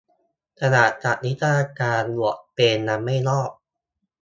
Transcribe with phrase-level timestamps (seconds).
[0.61, 3.51] "ขนาดจัดนิทรรศการอวยเปรมยังไม่รอด"